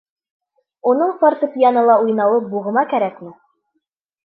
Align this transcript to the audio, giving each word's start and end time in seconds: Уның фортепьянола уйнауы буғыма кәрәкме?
Уның 0.91 1.11
фортепьянола 1.19 1.99
уйнауы 2.07 2.41
буғыма 2.55 2.87
кәрәкме? 2.95 3.37